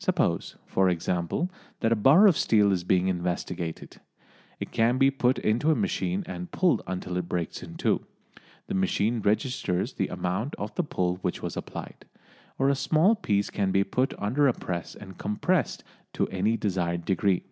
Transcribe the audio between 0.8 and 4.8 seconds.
example, that a bar of steel is being investigated; it